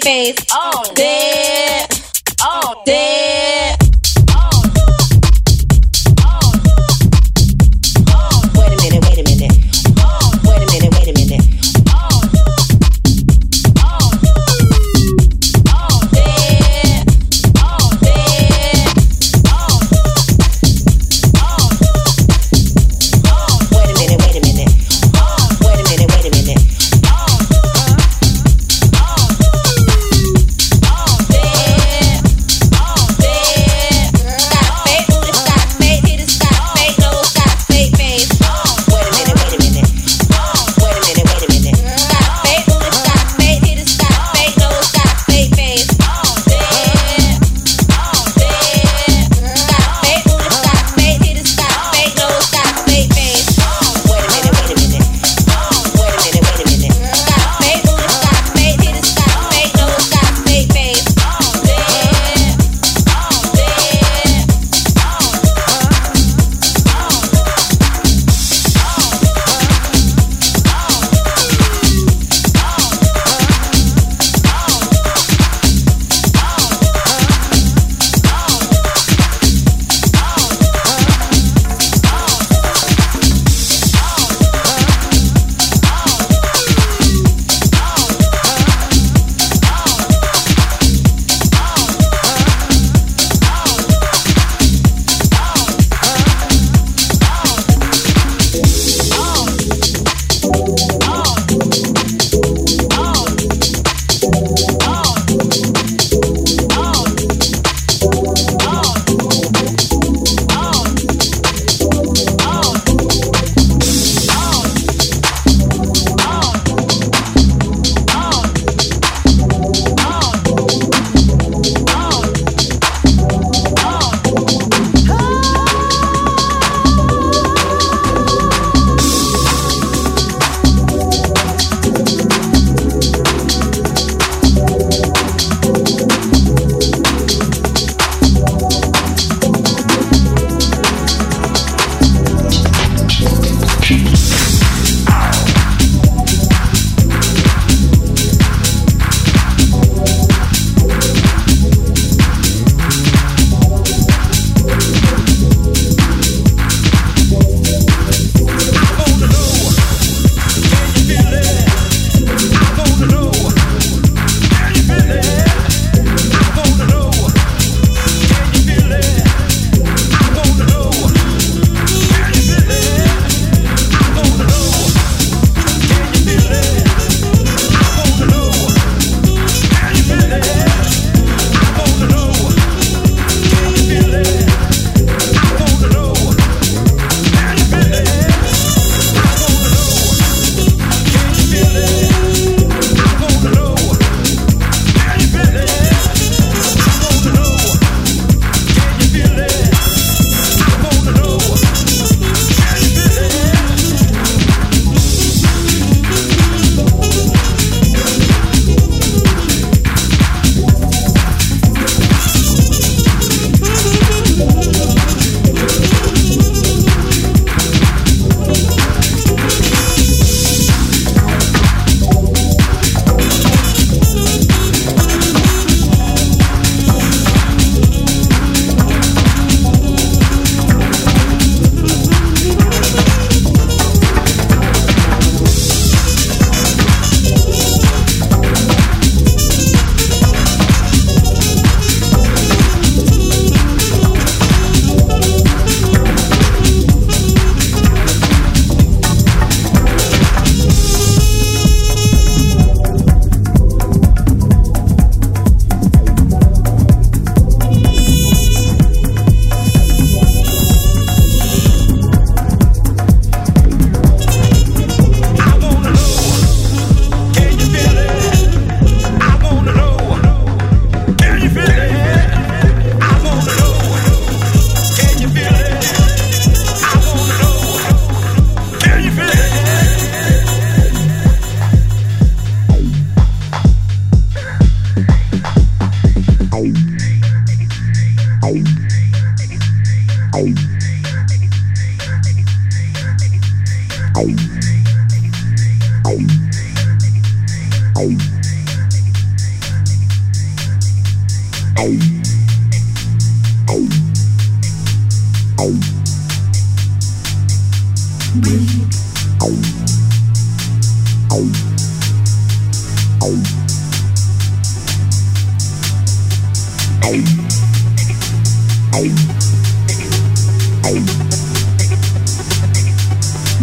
[0.00, 0.49] got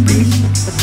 [0.04, 0.77] Breathe.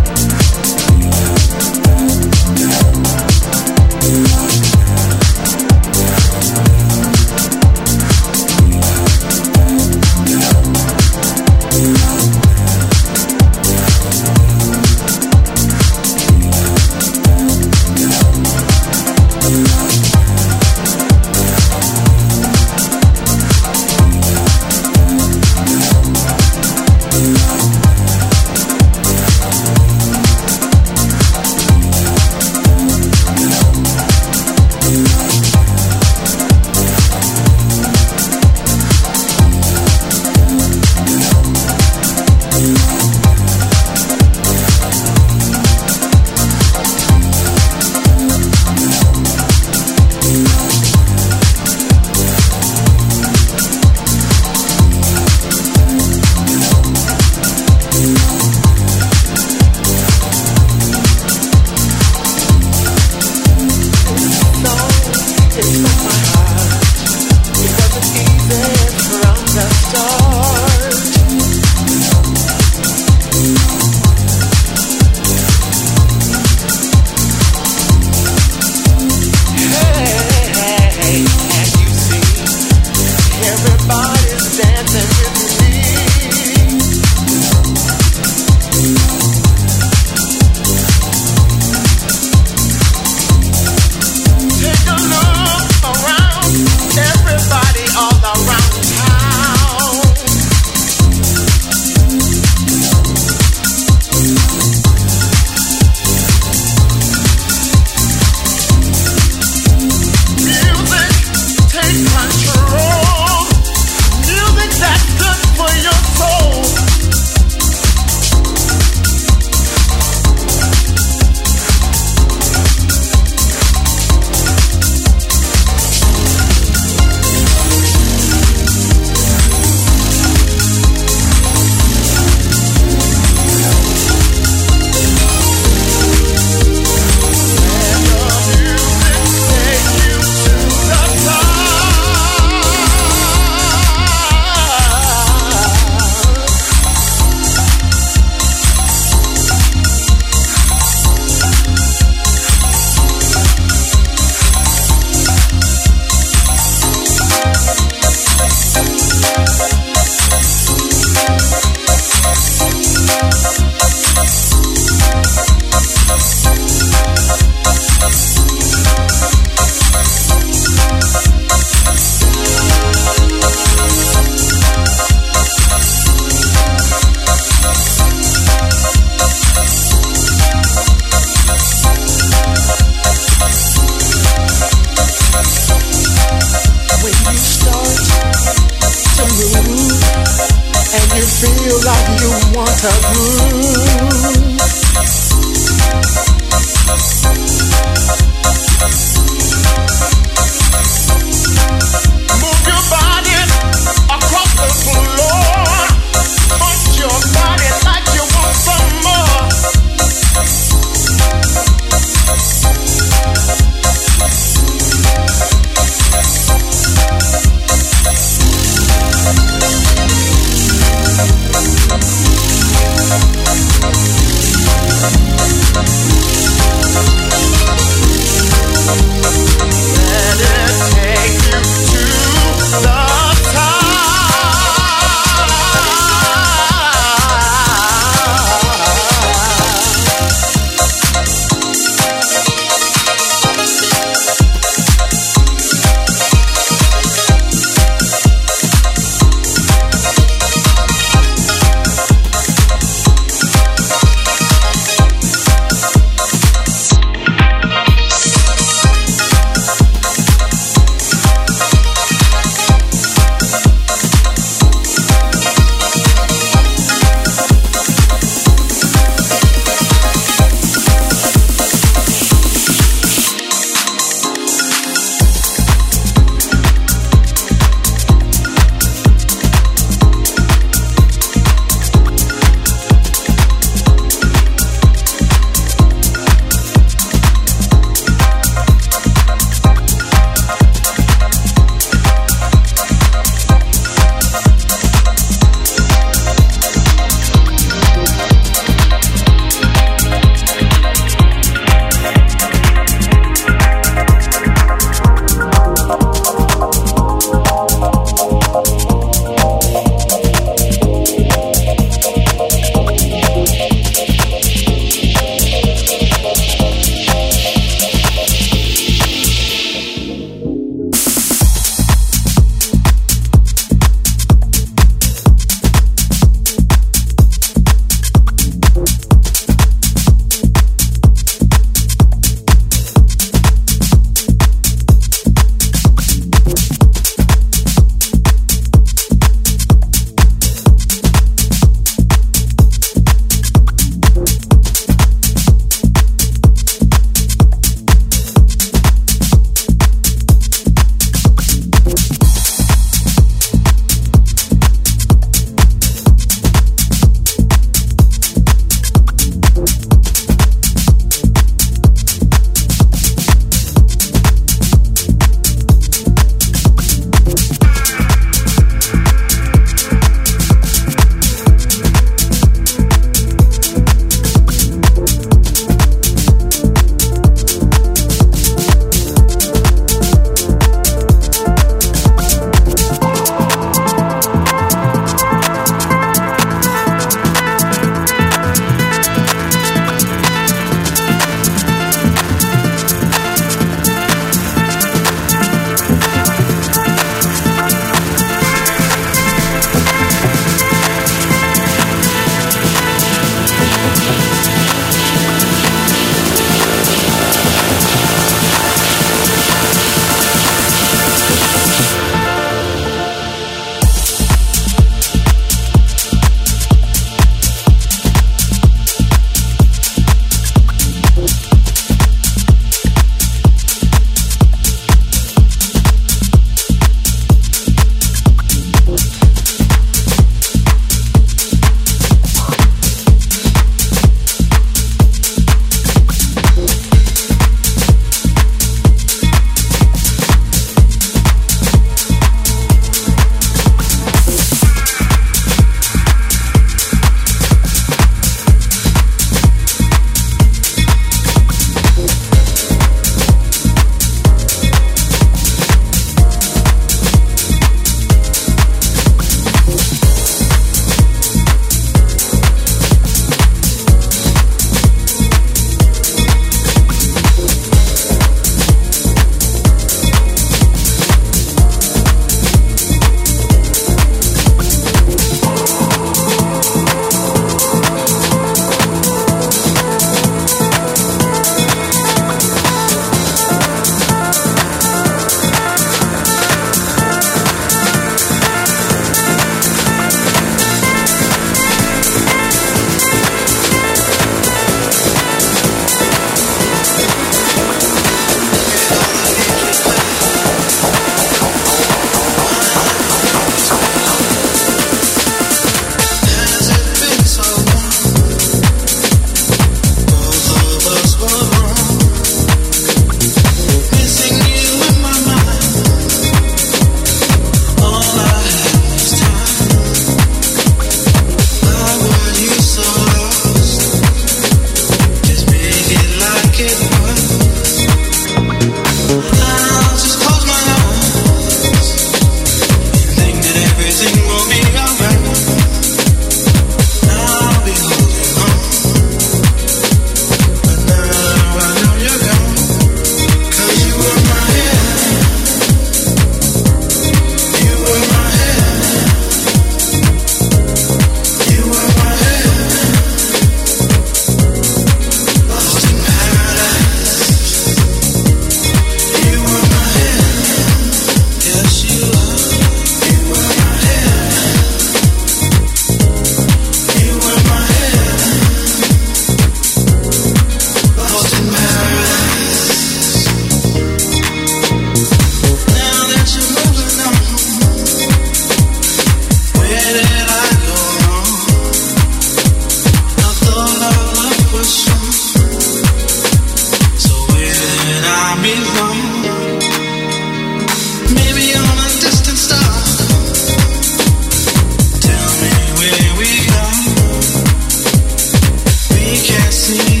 [599.61, 600.00] see.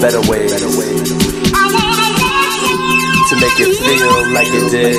[0.00, 0.68] better ways to
[3.40, 4.96] make it feel like it did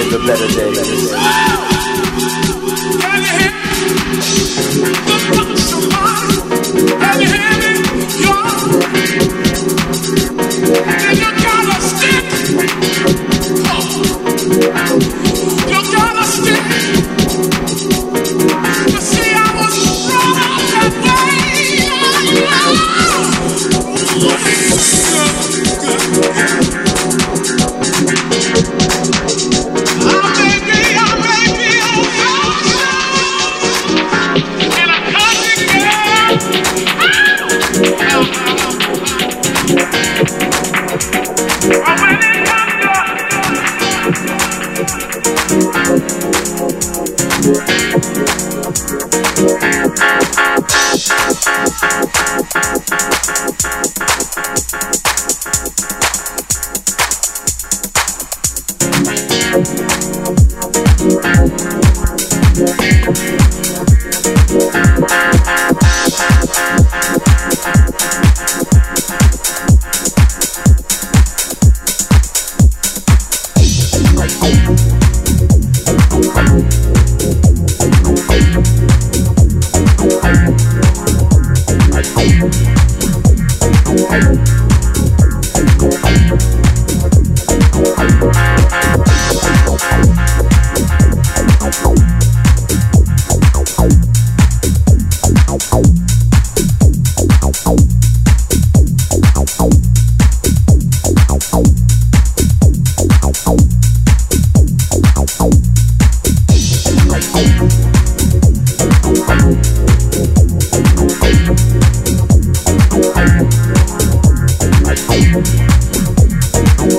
[0.00, 1.12] in the better days.
[7.00, 7.77] Can you hear me?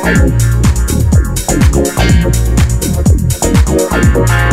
[0.02, 0.24] Thank
[4.44, 4.49] you.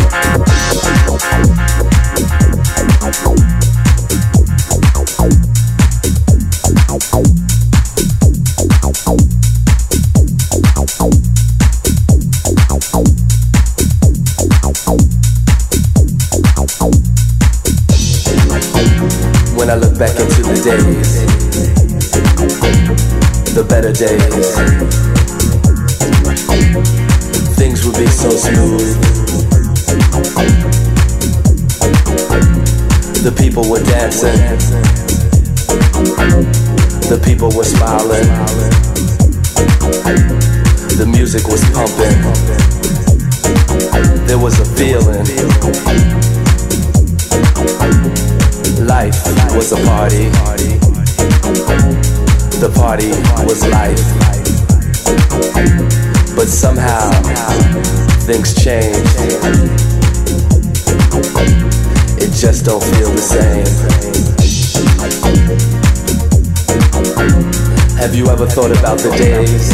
[68.57, 69.69] Thought about the days?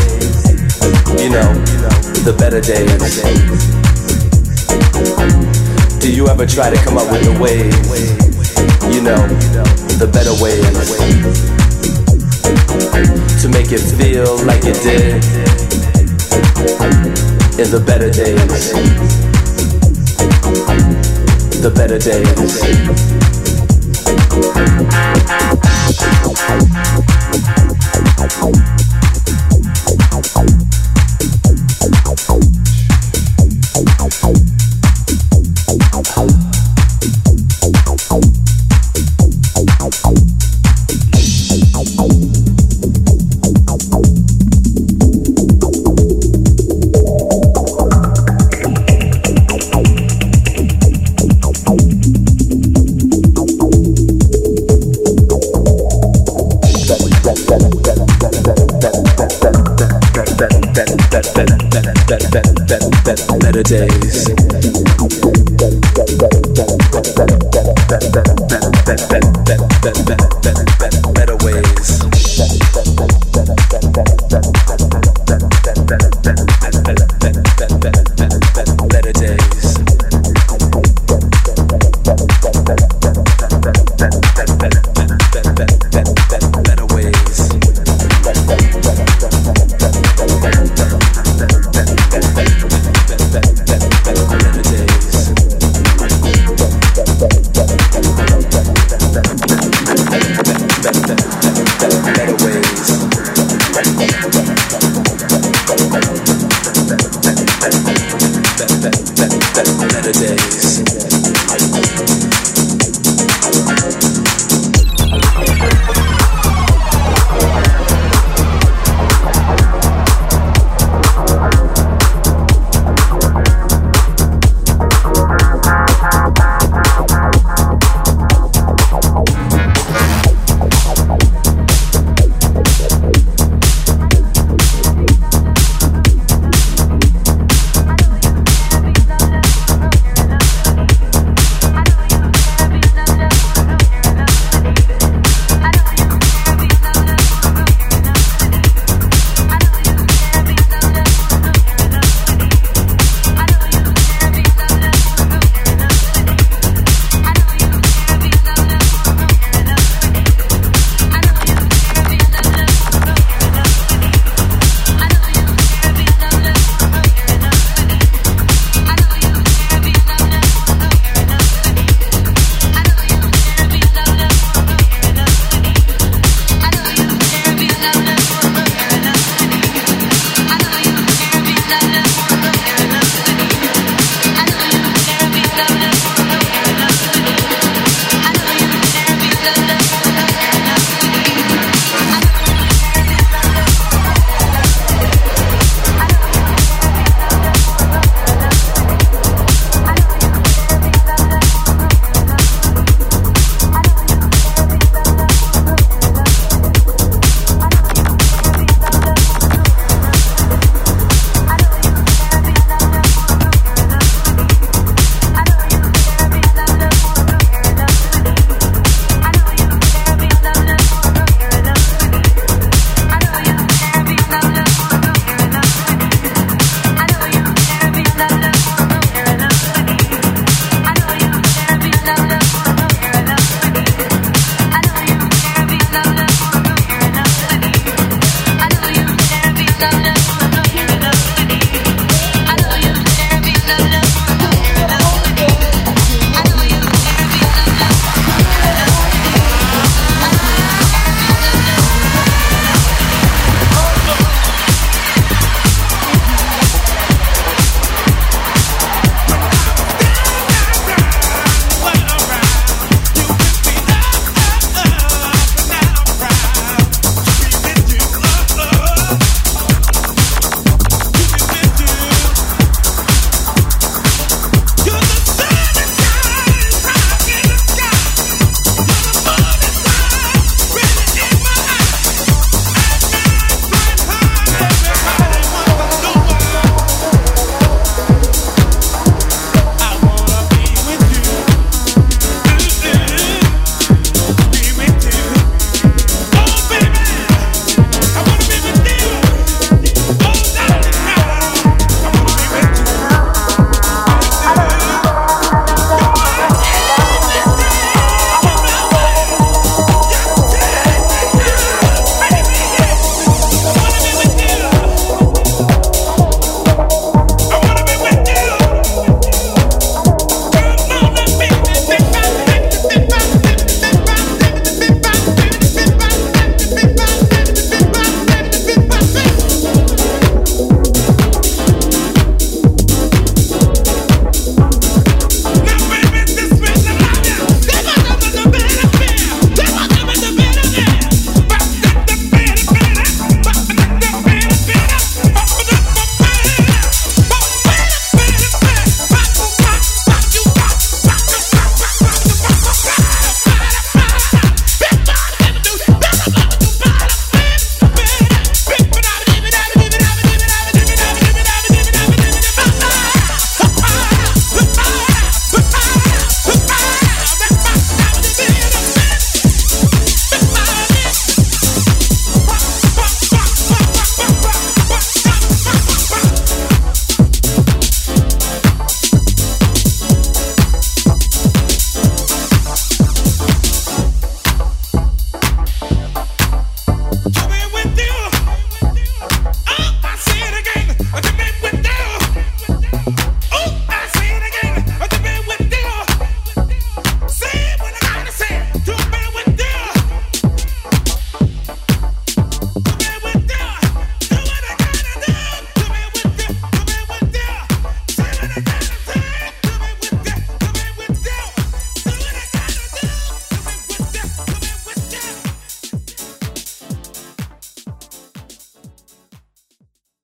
[1.22, 1.54] You know,
[2.26, 3.22] the better days.
[6.00, 7.78] Do you ever try to come up with the ways?
[8.92, 9.22] You know,
[10.02, 10.66] the better ways.
[13.40, 15.22] To make it feel like it did
[17.62, 18.72] in the better days.
[21.62, 22.32] The better days.
[28.40, 28.81] Ways.